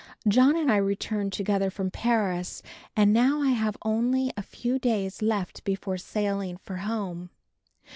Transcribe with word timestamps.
John 0.27 0.55
and 0.57 0.71
I 0.71 0.77
returned 0.77 1.31
together 1.31 1.69
from 1.69 1.91
Paris 1.91 2.63
and 2.95 3.13
now 3.13 3.39
I 3.43 3.49
have 3.51 3.77
only 3.83 4.31
a 4.35 4.41
few 4.41 4.79
days 4.79 5.21
left 5.21 5.63
before 5.63 5.97
sailing 5.99 6.57
for 6.57 6.77
home. 6.77 7.29